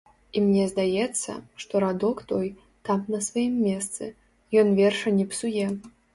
[0.39, 2.47] І мне здаецца, што радок той
[2.91, 4.11] там на сваім месцы,
[4.65, 5.71] ён верша не псуе.